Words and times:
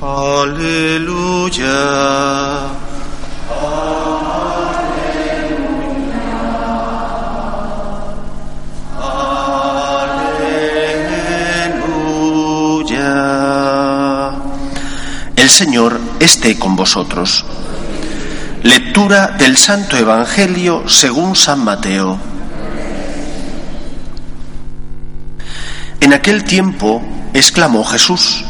Aleluya. 0.00 1.70
Aleluya. 12.76 13.12
El 15.34 15.48
Señor 15.48 15.98
esté 16.20 16.58
con 16.58 16.76
vosotros. 16.76 17.46
Lectura 18.62 19.28
del 19.38 19.56
Santo 19.56 19.96
Evangelio 19.96 20.86
según 20.86 21.34
San 21.34 21.64
Mateo. 21.64 22.18
En 26.00 26.12
aquel 26.12 26.44
tiempo 26.44 27.02
exclamó 27.32 27.82
Jesús, 27.82 28.44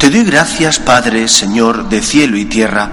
Te 0.00 0.08
doy 0.08 0.24
gracias, 0.24 0.78
Padre, 0.78 1.28
Señor 1.28 1.90
de 1.90 2.00
cielo 2.00 2.38
y 2.38 2.46
tierra, 2.46 2.88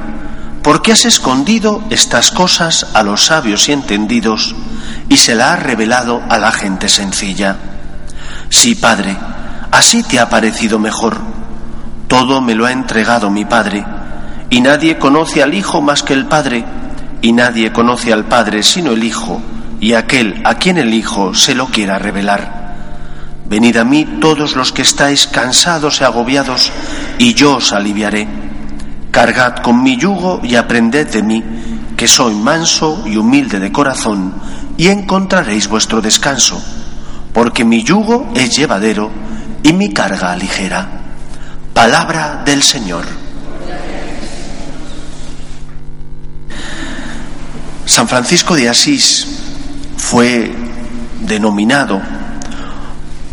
porque 0.61 0.91
has 0.91 1.05
escondido 1.05 1.81
estas 1.89 2.31
cosas 2.31 2.88
a 2.93 3.02
los 3.02 3.27
sabios 3.27 3.70
y 3.70 3.71
entendidos 3.71 4.53
y 5.07 5.15
se 5.15 5.34
la 5.34 5.53
has 5.53 5.63
revelado 5.63 6.21
a 6.27 6.38
la 6.38 6.51
gente 6.51 6.89
sencilla. 6.89 7.55
Sí, 8.49 8.75
Padre, 8.75 9.15
así 9.71 10.03
te 10.03 10.20
ha 10.20 10.27
parecido 10.29 10.79
mejor. 10.79 11.17
Todo 12.09 12.41
me 12.41 12.55
lo 12.55 12.65
ha 12.65 12.73
entregado 12.73 13.29
mi 13.29 13.45
Padre, 13.45 13.85
y 14.49 14.59
nadie 14.59 14.98
conoce 14.98 15.41
al 15.41 15.53
Hijo 15.53 15.81
más 15.81 16.03
que 16.03 16.13
el 16.13 16.26
Padre, 16.26 16.65
y 17.21 17.31
nadie 17.31 17.71
conoce 17.71 18.12
al 18.12 18.26
Padre 18.26 18.63
sino 18.63 18.91
el 18.91 19.05
Hijo, 19.05 19.41
y 19.79 19.93
aquel 19.93 20.41
a 20.43 20.55
quien 20.55 20.77
el 20.77 20.93
Hijo 20.93 21.34
se 21.34 21.55
lo 21.55 21.67
quiera 21.67 21.99
revelar. 21.99 22.66
Venid 23.49 23.77
a 23.77 23.85
mí 23.85 24.17
todos 24.19 24.55
los 24.55 24.73
que 24.73 24.81
estáis 24.81 25.25
cansados 25.27 26.01
y 26.01 26.03
agobiados, 26.03 26.71
y 27.17 27.33
yo 27.33 27.55
os 27.55 27.71
aliviaré. 27.71 28.27
Cargad 29.11 29.57
con 29.57 29.81
mi 29.81 29.97
yugo 29.97 30.41
y 30.43 30.55
aprended 30.55 31.07
de 31.07 31.23
mí, 31.23 31.43
que 31.95 32.07
soy 32.07 32.35
manso 32.35 33.04
y 33.05 33.15
humilde 33.15 33.59
de 33.59 33.71
corazón, 33.71 34.34
y 34.76 34.89
encontraréis 34.89 35.70
vuestro 35.70 36.01
descanso, 36.01 36.62
porque 37.34 37.63
mi 37.63 37.84
yugo 37.84 38.31
es 38.35 38.55
llevadero 38.55 39.09
y 39.63 39.71
mi 39.71 39.93
carga 39.93 40.35
ligera. 40.35 40.87
Palabra 41.73 42.41
del 42.45 42.61
Señor. 42.61 43.05
San 47.85 48.07
Francisco 48.09 48.55
de 48.55 48.67
Asís 48.67 49.26
fue 49.95 50.54
denominado 51.21 52.01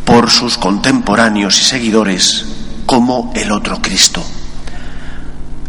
por 0.04 0.30
sus 0.30 0.58
contemporáneos 0.58 1.60
y 1.60 1.64
seguidores 1.64 2.46
como 2.86 3.32
el 3.34 3.50
otro 3.52 3.80
Cristo. 3.80 4.24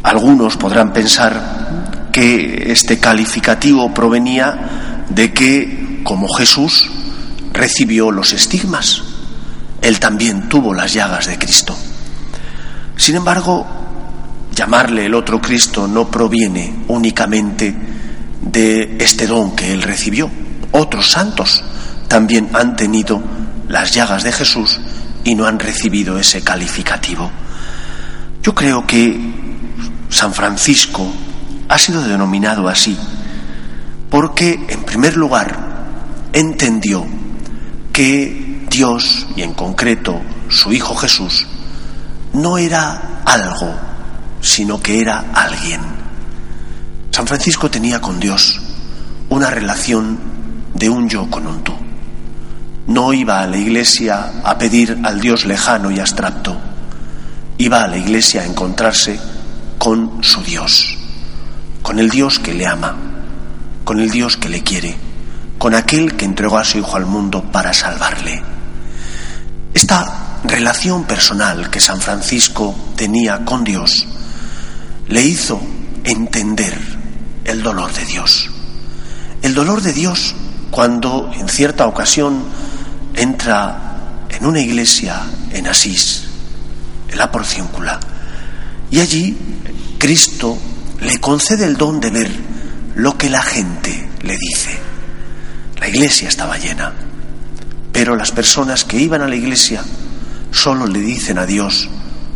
Algunos 0.03 0.57
podrán 0.57 0.93
pensar 0.93 2.09
que 2.11 2.71
este 2.71 2.99
calificativo 2.99 3.93
provenía 3.93 5.05
de 5.09 5.33
que, 5.33 6.01
como 6.03 6.27
Jesús, 6.29 6.89
recibió 7.53 8.11
los 8.11 8.33
estigmas. 8.33 9.01
Él 9.81 9.99
también 9.99 10.47
tuvo 10.47 10.73
las 10.73 10.93
llagas 10.93 11.27
de 11.27 11.37
Cristo. 11.37 11.75
Sin 12.97 13.15
embargo, 13.15 13.65
llamarle 14.55 15.05
el 15.05 15.15
otro 15.15 15.41
Cristo 15.41 15.87
no 15.87 16.09
proviene 16.09 16.83
únicamente 16.87 17.75
de 18.41 18.97
este 18.99 19.27
don 19.27 19.55
que 19.55 19.73
él 19.73 19.81
recibió. 19.81 20.29
Otros 20.71 21.11
santos 21.11 21.63
también 22.07 22.49
han 22.53 22.75
tenido 22.75 23.21
las 23.75 23.91
llagas 23.91 24.23
de 24.23 24.31
Jesús 24.31 24.79
y 25.25 25.35
no 25.35 25.45
han 25.45 25.59
recibido 25.59 26.17
ese 26.17 26.41
calificativo. 26.41 27.29
Yo 28.41 28.55
creo 28.55 28.87
que 28.87 29.19
San 30.07 30.33
Francisco 30.33 31.05
ha 31.67 31.77
sido 31.77 32.01
denominado 32.01 32.69
así 32.69 32.97
porque, 34.09 34.57
en 34.69 34.83
primer 34.85 35.17
lugar, 35.17 35.59
entendió 36.31 37.05
que 37.91 38.65
Dios, 38.69 39.27
y 39.35 39.41
en 39.41 39.53
concreto 39.53 40.21
su 40.47 40.71
Hijo 40.71 40.95
Jesús, 40.95 41.45
no 42.31 42.57
era 42.57 43.23
algo, 43.25 43.75
sino 44.39 44.81
que 44.81 45.01
era 45.01 45.25
alguien. 45.33 45.81
San 47.11 47.27
Francisco 47.27 47.69
tenía 47.69 47.99
con 47.99 48.21
Dios 48.21 48.57
una 49.27 49.49
relación 49.49 50.17
de 50.73 50.89
un 50.89 51.09
yo 51.09 51.29
con 51.29 51.45
un 51.45 51.61
tú. 51.61 51.84
No 52.87 53.13
iba 53.13 53.41
a 53.41 53.47
la 53.47 53.57
iglesia 53.57 54.31
a 54.43 54.57
pedir 54.57 54.99
al 55.03 55.19
Dios 55.19 55.45
lejano 55.45 55.89
y 55.91 55.99
abstracto, 55.99 56.55
iba 57.57 57.83
a 57.83 57.87
la 57.87 57.97
iglesia 57.97 58.41
a 58.41 58.45
encontrarse 58.45 59.19
con 59.77 60.23
su 60.23 60.41
Dios, 60.43 60.97
con 61.81 61.99
el 61.99 62.09
Dios 62.09 62.39
que 62.39 62.53
le 62.53 62.67
ama, 62.67 62.95
con 63.83 63.99
el 63.99 64.11
Dios 64.11 64.37
que 64.37 64.49
le 64.49 64.61
quiere, 64.61 64.95
con 65.57 65.73
aquel 65.73 66.15
que 66.15 66.25
entregó 66.25 66.57
a 66.57 66.63
su 66.63 66.77
Hijo 66.77 66.95
al 66.95 67.05
mundo 67.05 67.43
para 67.51 67.73
salvarle. 67.73 68.41
Esta 69.73 70.39
relación 70.43 71.05
personal 71.05 71.69
que 71.69 71.79
San 71.79 71.99
Francisco 71.99 72.75
tenía 72.95 73.43
con 73.43 73.63
Dios 73.63 74.05
le 75.07 75.23
hizo 75.23 75.59
entender 76.03 76.79
el 77.45 77.61
dolor 77.61 77.91
de 77.93 78.05
Dios. 78.05 78.49
El 79.41 79.53
dolor 79.53 79.81
de 79.81 79.93
Dios 79.93 80.35
cuando 80.71 81.31
en 81.33 81.47
cierta 81.47 81.87
ocasión 81.87 82.43
entra 83.15 84.25
en 84.29 84.45
una 84.45 84.59
iglesia 84.59 85.21
en 85.51 85.67
Asís, 85.67 86.23
en 87.09 87.17
la 87.17 87.31
porciúncula, 87.31 87.99
y 88.91 88.99
allí 88.99 89.37
Cristo 89.97 90.57
le 91.01 91.19
concede 91.19 91.65
el 91.65 91.77
don 91.77 91.99
de 91.99 92.09
ver 92.09 92.31
lo 92.95 93.17
que 93.17 93.29
la 93.29 93.41
gente 93.41 94.09
le 94.21 94.37
dice. 94.37 94.77
La 95.79 95.87
iglesia 95.87 96.29
estaba 96.29 96.57
llena, 96.57 96.93
pero 97.91 98.15
las 98.15 98.31
personas 98.31 98.85
que 98.85 98.99
iban 98.99 99.21
a 99.21 99.27
la 99.27 99.35
iglesia 99.35 99.83
solo 100.51 100.87
le 100.87 100.99
dicen 100.99 101.37
a 101.37 101.45
Dios, 101.45 101.89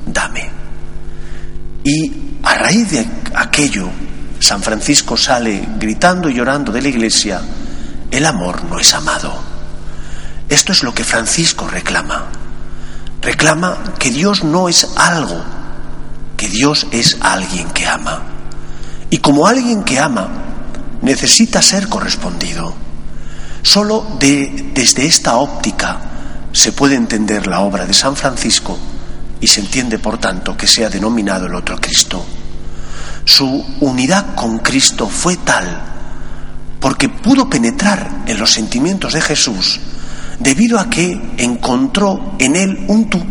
dame. 0.05 0.49
Y 1.83 2.11
a 2.43 2.55
raíz 2.55 2.91
de 2.91 3.05
aquello, 3.33 3.89
San 4.39 4.61
Francisco 4.61 5.17
sale 5.17 5.67
gritando 5.77 6.29
y 6.29 6.33
llorando 6.33 6.71
de 6.71 6.81
la 6.81 6.89
iglesia, 6.89 7.41
el 8.11 8.25
amor 8.25 8.63
no 8.65 8.79
es 8.79 8.93
amado. 8.93 9.48
Esto 10.49 10.71
es 10.71 10.81
lo 10.81 10.93
que 10.93 11.03
Francisco 11.03 11.67
reclama. 11.67 12.25
Reclama 13.21 13.93
que 13.99 14.09
Dios 14.09 14.43
no 14.43 14.67
es 14.67 14.87
algo, 14.97 15.43
que 16.35 16.49
Dios 16.49 16.87
es 16.91 17.17
alguien 17.21 17.69
que 17.69 17.87
ama. 17.87 18.23
Y 19.11 19.19
como 19.19 19.45
alguien 19.45 19.83
que 19.83 19.99
ama, 19.99 20.27
necesita 21.03 21.61
ser 21.61 21.87
correspondido. 21.87 22.73
Solo 23.61 24.17
de, 24.19 24.71
desde 24.73 25.05
esta 25.05 25.35
óptica 25.35 25.99
se 26.51 26.71
puede 26.71 26.95
entender 26.95 27.45
la 27.45 27.59
obra 27.59 27.85
de 27.85 27.93
San 27.93 28.15
Francisco 28.15 28.77
y 29.39 29.47
se 29.47 29.61
entiende, 29.61 29.99
por 29.99 30.17
tanto, 30.17 30.57
que 30.57 30.65
sea 30.65 30.89
denominado 30.89 31.45
el 31.45 31.53
otro 31.53 31.79
Cristo. 31.79 32.25
Su 33.23 33.63
unidad 33.81 34.33
con 34.33 34.57
Cristo 34.59 35.07
fue 35.07 35.37
tal 35.37 35.83
porque 36.79 37.09
pudo 37.09 37.49
penetrar 37.49 38.23
en 38.25 38.39
los 38.39 38.51
sentimientos 38.51 39.13
de 39.13 39.21
Jesús 39.21 39.79
debido 40.39 40.79
a 40.79 40.89
que 40.89 41.19
encontró 41.37 42.35
en 42.39 42.55
él 42.55 42.85
un 42.87 43.09
tú. 43.09 43.23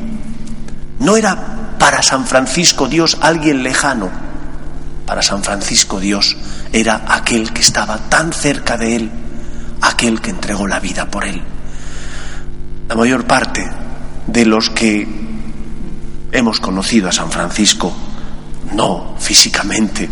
No 1.01 1.17
era 1.17 1.77
para 1.79 2.03
San 2.03 2.27
Francisco 2.27 2.89
Dios 2.89 3.19
alguien 3.21 3.63
lejano, 3.63 4.11
para 5.07 5.23
San 5.23 5.43
Francisco 5.43 6.01
Dios 6.01 6.37
era 6.73 7.03
aquel 7.09 7.53
que 7.53 7.63
estaba 7.63 7.97
tan 8.11 8.33
cerca 8.33 8.77
de 8.77 8.97
él, 8.97 9.11
aquel 9.81 10.21
que 10.21 10.31
entregó 10.31 10.67
la 10.67 10.81
vida 10.81 11.11
por 11.11 11.25
él. 11.25 11.43
La 12.89 12.95
mayor 12.95 13.25
parte 13.25 13.67
de 14.27 14.45
los 14.45 14.69
que 14.71 15.09
hemos 16.33 16.61
conocido 16.61 17.09
a 17.09 17.13
San 17.13 17.31
Francisco, 17.31 17.91
no 18.75 19.15
físicamente, 19.19 20.09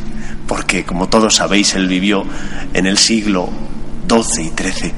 porque 0.46 0.84
como 0.84 1.08
todos 1.08 1.34
sabéis, 1.34 1.74
él 1.74 1.88
vivió 1.88 2.24
en 2.72 2.86
el 2.86 2.96
siglo 2.96 3.50
XII 4.08 4.44
y 4.44 4.62
XIII, 4.62 4.94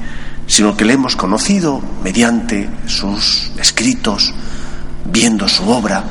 sino 0.49 0.75
que 0.75 0.83
le 0.83 0.93
hemos 0.93 1.15
conocido 1.15 1.79
mediante 2.03 2.67
sus 2.87 3.51
escritos, 3.59 4.33
viendo 5.05 5.47
su 5.47 5.69
obra, 5.69 6.03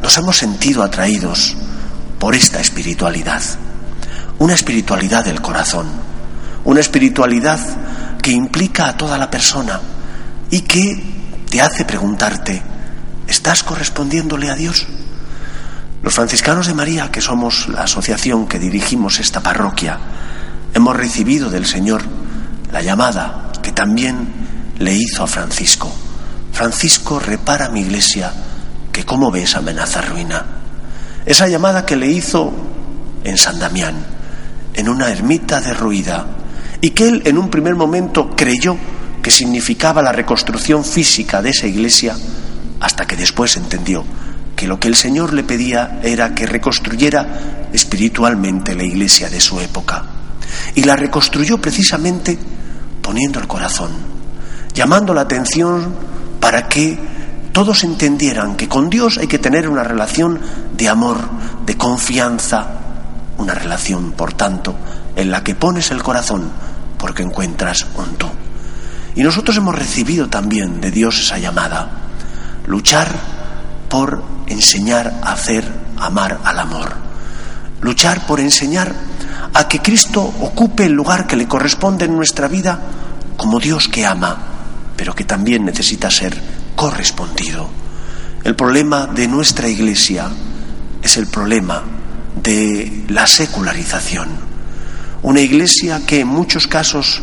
nos 0.00 0.16
hemos 0.16 0.36
sentido 0.38 0.84
atraídos 0.84 1.56
por 2.20 2.36
esta 2.36 2.60
espiritualidad, 2.60 3.42
una 4.38 4.54
espiritualidad 4.54 5.24
del 5.24 5.42
corazón, 5.42 5.88
una 6.64 6.78
espiritualidad 6.78 7.58
que 8.22 8.30
implica 8.30 8.86
a 8.86 8.96
toda 8.96 9.18
la 9.18 9.28
persona 9.28 9.80
y 10.50 10.60
que 10.60 11.02
te 11.50 11.60
hace 11.60 11.84
preguntarte, 11.84 12.62
¿estás 13.26 13.64
correspondiéndole 13.64 14.50
a 14.50 14.54
Dios? 14.54 14.86
Los 16.00 16.14
franciscanos 16.14 16.68
de 16.68 16.74
María, 16.74 17.10
que 17.10 17.20
somos 17.20 17.68
la 17.68 17.82
asociación 17.82 18.46
que 18.46 18.60
dirigimos 18.60 19.18
esta 19.18 19.40
parroquia, 19.40 19.98
hemos 20.74 20.94
recibido 20.94 21.50
del 21.50 21.66
Señor 21.66 22.02
la 22.70 22.80
llamada 22.80 23.43
que 23.64 23.72
también 23.72 24.28
le 24.78 24.94
hizo 24.94 25.24
a 25.24 25.26
Francisco. 25.26 25.90
Francisco 26.52 27.18
repara 27.18 27.70
mi 27.70 27.80
iglesia 27.80 28.30
que 28.92 29.06
como 29.06 29.30
ves 29.30 29.56
amenaza 29.56 30.02
ruina. 30.02 30.44
Esa 31.24 31.48
llamada 31.48 31.86
que 31.86 31.96
le 31.96 32.08
hizo 32.08 32.52
en 33.24 33.38
San 33.38 33.58
Damián, 33.58 33.94
en 34.74 34.88
una 34.90 35.08
ermita 35.08 35.62
derruida, 35.62 36.26
y 36.82 36.90
que 36.90 37.08
él 37.08 37.22
en 37.24 37.38
un 37.38 37.48
primer 37.48 37.74
momento 37.74 38.36
creyó 38.36 38.76
que 39.22 39.30
significaba 39.30 40.02
la 40.02 40.12
reconstrucción 40.12 40.84
física 40.84 41.40
de 41.40 41.48
esa 41.48 41.66
iglesia, 41.66 42.14
hasta 42.80 43.06
que 43.06 43.16
después 43.16 43.56
entendió 43.56 44.04
que 44.54 44.66
lo 44.66 44.78
que 44.78 44.88
el 44.88 44.94
Señor 44.94 45.32
le 45.32 45.42
pedía 45.42 46.00
era 46.02 46.34
que 46.34 46.44
reconstruyera 46.44 47.70
espiritualmente 47.72 48.74
la 48.74 48.84
iglesia 48.84 49.30
de 49.30 49.40
su 49.40 49.58
época. 49.58 50.04
Y 50.74 50.84
la 50.84 50.96
reconstruyó 50.96 51.58
precisamente 51.58 52.38
poniendo 53.04 53.38
el 53.38 53.46
corazón, 53.46 53.90
llamando 54.72 55.12
la 55.12 55.20
atención 55.20 55.94
para 56.40 56.66
que 56.68 56.98
todos 57.52 57.84
entendieran 57.84 58.56
que 58.56 58.68
con 58.68 58.88
Dios 58.88 59.18
hay 59.18 59.28
que 59.28 59.38
tener 59.38 59.68
una 59.68 59.84
relación 59.84 60.40
de 60.72 60.88
amor, 60.88 61.18
de 61.66 61.76
confianza, 61.76 62.66
una 63.38 63.54
relación, 63.54 64.12
por 64.12 64.32
tanto, 64.32 64.74
en 65.14 65.30
la 65.30 65.44
que 65.44 65.54
pones 65.54 65.90
el 65.90 66.02
corazón 66.02 66.50
porque 66.98 67.22
encuentras 67.22 67.86
un 67.96 68.16
tú. 68.16 68.26
Y 69.14 69.22
nosotros 69.22 69.56
hemos 69.58 69.74
recibido 69.74 70.28
también 70.28 70.80
de 70.80 70.90
Dios 70.90 71.20
esa 71.20 71.38
llamada, 71.38 71.90
luchar 72.66 73.08
por 73.88 74.24
enseñar 74.46 75.20
a 75.22 75.32
hacer 75.32 75.64
amar 75.98 76.40
al 76.42 76.58
amor, 76.58 76.92
luchar 77.82 78.26
por 78.26 78.40
enseñar 78.40 78.94
a 79.54 79.68
que 79.68 79.80
Cristo 79.80 80.20
ocupe 80.40 80.84
el 80.84 80.92
lugar 80.92 81.26
que 81.28 81.36
le 81.36 81.46
corresponde 81.46 82.06
en 82.06 82.16
nuestra 82.16 82.48
vida 82.48 82.80
como 83.36 83.60
Dios 83.60 83.88
que 83.88 84.04
ama, 84.04 84.36
pero 84.96 85.14
que 85.14 85.24
también 85.24 85.64
necesita 85.64 86.10
ser 86.10 86.36
correspondido. 86.74 87.68
El 88.42 88.56
problema 88.56 89.06
de 89.06 89.28
nuestra 89.28 89.68
iglesia 89.68 90.28
es 91.00 91.16
el 91.16 91.28
problema 91.28 91.82
de 92.42 93.04
la 93.08 93.28
secularización. 93.28 94.28
Una 95.22 95.40
iglesia 95.40 96.02
que 96.04 96.20
en 96.20 96.28
muchos 96.28 96.66
casos 96.66 97.22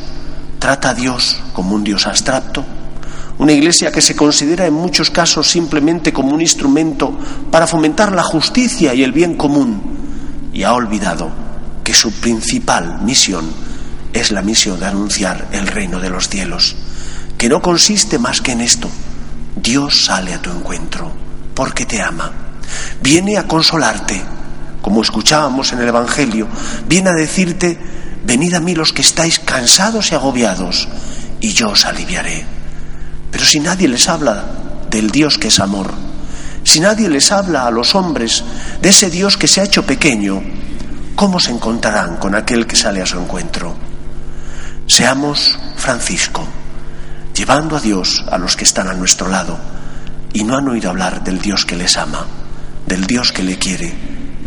trata 0.58 0.92
a 0.92 0.94
Dios 0.94 1.42
como 1.52 1.76
un 1.76 1.84
Dios 1.84 2.08
abstracto, 2.08 2.64
una 3.40 3.52
iglesia 3.52 3.92
que 3.92 4.02
se 4.02 4.16
considera 4.16 4.66
en 4.66 4.74
muchos 4.74 5.12
casos 5.12 5.50
simplemente 5.50 6.14
como 6.14 6.34
un 6.34 6.42
instrumento 6.42 7.14
para 7.52 7.68
fomentar 7.68 8.14
la 8.14 8.24
justicia 8.24 8.94
y 8.94 9.04
el 9.04 9.12
bien 9.12 9.36
común 9.36 9.82
y 10.54 10.64
ha 10.64 10.74
olvidado 10.74 11.51
que 11.84 11.94
su 11.94 12.12
principal 12.12 13.02
misión 13.02 13.50
es 14.14 14.32
la 14.32 14.42
misión 14.42 14.80
de 14.80 14.88
anunciar 14.88 15.48
el 15.52 15.68
reino 15.68 16.00
de 16.00 16.10
los 16.10 16.30
cielos, 16.30 16.76
que 17.38 17.50
no 17.50 17.62
consiste 17.62 18.20
más 18.20 18.42
que 18.42 18.52
en 18.52 18.62
esto. 18.62 18.90
Dios 19.56 20.06
sale 20.06 20.34
a 20.34 20.42
tu 20.42 20.52
encuentro 20.52 21.12
porque 21.54 21.86
te 21.86 22.02
ama, 22.02 22.32
viene 23.02 23.38
a 23.38 23.48
consolarte, 23.48 24.22
como 24.82 25.02
escuchábamos 25.02 25.74
en 25.74 25.80
el 25.80 25.88
Evangelio, 25.88 26.48
viene 26.88 27.10
a 27.10 27.14
decirte, 27.14 27.78
venid 28.26 28.54
a 28.54 28.60
mí 28.60 28.76
los 28.76 28.94
que 28.94 29.02
estáis 29.02 29.40
cansados 29.40 30.12
y 30.12 30.16
agobiados, 30.16 30.88
y 31.40 31.50
yo 31.50 31.70
os 31.70 31.86
aliviaré. 31.86 32.46
Pero 33.32 33.46
si 33.46 33.60
nadie 33.60 33.88
les 33.88 34.08
habla 34.10 34.46
del 34.90 35.10
Dios 35.10 35.38
que 35.38 35.48
es 35.50 35.60
amor, 35.60 35.92
si 36.64 36.80
nadie 36.80 37.10
les 37.10 37.32
habla 37.32 37.66
a 37.66 37.72
los 37.72 37.96
hombres 37.96 38.44
de 38.82 38.90
ese 38.90 39.10
Dios 39.10 39.38
que 39.38 39.48
se 39.48 39.62
ha 39.62 39.66
hecho 39.66 39.86
pequeño, 39.86 40.42
¿cómo 41.22 41.40
se 41.40 41.52
encontrarán 41.52 42.16
con 42.18 42.34
aquel 42.34 42.66
que 42.66 42.76
sale 42.76 43.00
a 43.00 43.06
su 43.06 43.20
encuentro? 43.20 43.76
Seamos 44.88 45.56
Francisco, 45.76 46.44
llevando 47.36 47.78
a 47.78 47.80
Dios 47.80 48.26
a 48.32 48.40
los 48.40 48.56
que 48.56 48.64
están 48.64 48.88
a 48.88 48.96
nuestro 48.96 49.30
lado 49.30 49.56
y 50.34 50.44
no 50.44 50.58
han 50.58 50.68
oído 50.68 50.90
hablar 50.90 51.24
del 51.24 51.40
Dios 51.40 51.64
que 51.64 51.76
les 51.76 51.96
ama, 51.96 52.26
del 52.88 53.06
Dios 53.06 53.32
que 53.32 53.44
le 53.44 53.60
quiere, 53.60 53.94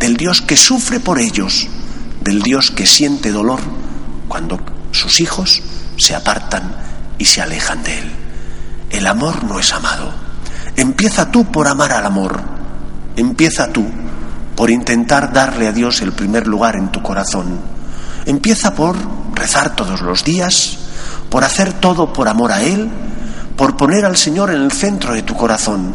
del 0.00 0.16
Dios 0.16 0.42
que 0.42 0.56
sufre 0.56 0.98
por 0.98 1.20
ellos, 1.20 1.68
del 2.22 2.42
Dios 2.42 2.72
que 2.72 2.86
siente 2.86 3.30
dolor 3.30 3.60
cuando 4.26 4.58
sus 4.90 5.20
hijos 5.20 5.62
se 5.96 6.16
apartan 6.16 6.74
y 7.18 7.26
se 7.26 7.40
alejan 7.40 7.84
de 7.84 8.00
Él. 8.00 8.10
El 8.90 9.06
amor 9.06 9.44
no 9.44 9.60
es 9.60 9.72
amado. 9.72 10.12
Empieza 10.74 11.30
tú 11.30 11.52
por 11.52 11.68
amar 11.68 11.92
al 11.92 12.04
amor. 12.04 12.40
Empieza 13.14 13.68
tú 13.68 13.86
por 14.56 14.70
intentar 14.70 15.32
darle 15.32 15.68
a 15.68 15.72
Dios 15.72 16.00
el 16.00 16.12
primer 16.12 16.46
lugar 16.46 16.76
en 16.76 16.90
tu 16.90 17.02
corazón. 17.02 17.58
Empieza 18.26 18.74
por 18.74 18.96
rezar 19.34 19.76
todos 19.76 20.00
los 20.00 20.24
días, 20.24 20.78
por 21.28 21.44
hacer 21.44 21.72
todo 21.74 22.12
por 22.12 22.28
amor 22.28 22.52
a 22.52 22.62
Él, 22.62 22.88
por 23.56 23.76
poner 23.76 24.04
al 24.04 24.16
Señor 24.16 24.50
en 24.50 24.62
el 24.62 24.72
centro 24.72 25.12
de 25.12 25.22
tu 25.22 25.34
corazón. 25.34 25.94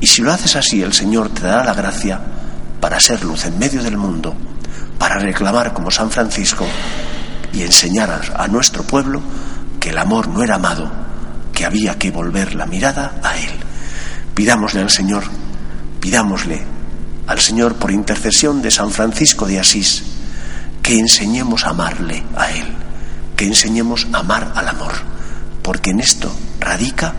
Y 0.00 0.06
si 0.06 0.22
lo 0.22 0.32
haces 0.32 0.56
así, 0.56 0.82
el 0.82 0.92
Señor 0.92 1.30
te 1.30 1.42
dará 1.42 1.64
la 1.64 1.74
gracia 1.74 2.20
para 2.80 3.00
ser 3.00 3.24
luz 3.24 3.44
en 3.44 3.58
medio 3.58 3.82
del 3.82 3.96
mundo 3.96 4.34
para 5.02 5.18
reclamar 5.18 5.72
como 5.72 5.90
San 5.90 6.12
Francisco 6.12 6.64
y 7.52 7.62
enseñar 7.62 8.22
a, 8.36 8.46
nuestro 8.46 8.84
pueblo 8.84 9.20
que 9.80 9.90
el 9.90 9.98
amor 9.98 10.28
no 10.28 10.44
era 10.44 10.54
amado, 10.54 10.88
que 11.52 11.66
había 11.66 11.98
que 11.98 12.12
volver 12.12 12.54
la 12.54 12.66
mirada 12.66 13.14
a 13.20 13.36
Él. 13.36 13.50
Pidámosle 14.32 14.80
al 14.80 14.90
Señor, 14.90 15.24
pidámosle 15.98 16.64
al 17.26 17.40
Señor 17.40 17.76
por 17.76 17.90
intercesión 17.90 18.62
de 18.62 18.70
San 18.70 18.90
Francisco 18.90 19.46
de 19.46 19.60
Asís, 19.60 20.02
que 20.82 20.98
enseñemos 20.98 21.64
a 21.64 21.70
amarle 21.70 22.24
a 22.36 22.50
Él, 22.50 22.66
que 23.36 23.46
enseñemos 23.46 24.06
a 24.12 24.18
amar 24.18 24.52
al 24.54 24.68
amor, 24.68 24.92
porque 25.62 25.90
en 25.90 26.00
esto 26.00 26.34
radica 26.60 27.14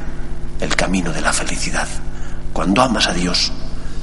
el 0.59 0.75
camino 0.75 1.11
de 1.11 1.21
la 1.21 1.33
felicidad. 1.33 1.87
Cuando 2.51 2.81
amas 2.81 3.07
a 3.07 3.13
Dios, 3.13 3.51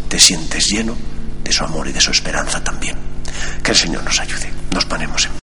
te 0.09 0.19
sientes 0.19 0.67
lleno 0.67 0.97
de 1.45 1.53
su 1.53 1.65
amor 1.65 1.89
y 1.89 1.93
de 1.93 2.01
su 2.01 2.11
esperanza 2.11 2.63
también. 2.63 2.97
Que 3.63 3.71
el 3.71 3.77
Señor 3.77 4.03
nos 4.05 4.21
ayude. 4.21 4.53
Nos 4.73 4.85
ponemos 4.85 5.25
en 5.27 5.33